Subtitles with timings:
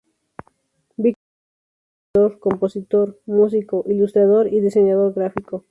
[0.97, 5.65] Víctor Nubla es escritor, compositor, músico, ilustrador y diseñador gráfico.